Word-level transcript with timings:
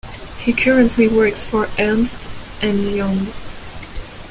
He 0.39 0.51
currently 0.51 1.07
works 1.07 1.45
for 1.45 1.69
Ernst 1.77 2.27
and 2.59 2.83
Young. 2.83 3.27